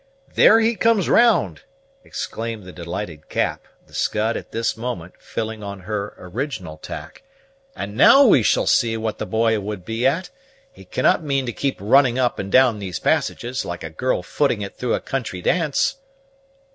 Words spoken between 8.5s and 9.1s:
see